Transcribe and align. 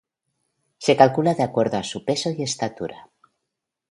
Se 0.79 0.95
calcula 0.97 1.35
de 1.35 1.43
acuerdo 1.43 1.77
a 1.77 1.83
su 1.83 2.03
peso 2.03 2.31
y 2.31 2.41
estatura 2.41 3.11